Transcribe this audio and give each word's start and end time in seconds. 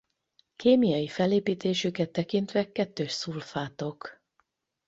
Kémiai 0.55 1.07
felépítésüket 1.07 2.11
tekintve 2.11 2.71
kettős 2.71 3.11
szulfátok. 3.11 4.21